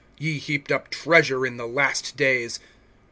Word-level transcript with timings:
Ye 0.17 0.39
heaped 0.39 0.71
up 0.71 0.89
treasure, 0.89 1.45
in 1.45 1.57
the 1.57 1.67
last 1.67 2.17
days. 2.17 2.59